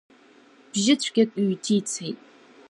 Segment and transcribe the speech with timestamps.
[0.71, 2.19] Бжьы цәгьак ҩҭицеит.